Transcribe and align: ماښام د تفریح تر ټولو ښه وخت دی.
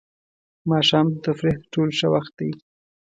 ماښام 0.69 1.07
د 1.11 1.15
تفریح 1.25 1.57
تر 1.61 1.67
ټولو 1.73 1.91
ښه 1.99 2.07
وخت 2.13 2.33
دی. 2.39 2.51